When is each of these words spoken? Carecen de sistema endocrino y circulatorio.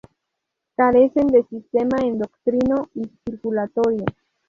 Carecen 0.75 1.27
de 1.27 1.43
sistema 1.43 1.99
endocrino 1.99 2.89
y 2.95 3.03
circulatorio. 3.23 4.03